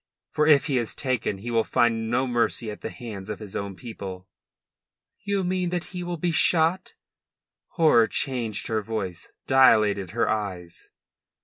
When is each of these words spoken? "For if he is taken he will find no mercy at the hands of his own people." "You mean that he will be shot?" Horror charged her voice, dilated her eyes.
"For 0.31 0.47
if 0.47 0.65
he 0.65 0.79
is 0.79 0.95
taken 0.95 1.37
he 1.37 1.51
will 1.51 1.63
find 1.63 2.09
no 2.09 2.25
mercy 2.25 2.71
at 2.71 2.81
the 2.81 2.89
hands 2.89 3.29
of 3.29 3.37
his 3.37 3.55
own 3.55 3.75
people." 3.75 4.27
"You 5.19 5.43
mean 5.43 5.69
that 5.69 5.83
he 5.93 6.01
will 6.01 6.17
be 6.17 6.31
shot?" 6.31 6.95
Horror 7.73 8.07
charged 8.07 8.65
her 8.65 8.81
voice, 8.81 9.31
dilated 9.45 10.09
her 10.09 10.27
eyes. 10.27 10.89